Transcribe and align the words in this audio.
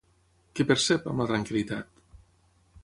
Què 0.59 0.65
percep, 0.71 1.05
amb 1.11 1.23
la 1.23 1.29
tranquil·litat? 1.33 2.03